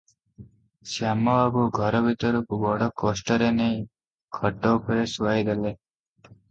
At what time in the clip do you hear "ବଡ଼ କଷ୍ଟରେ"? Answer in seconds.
2.65-3.53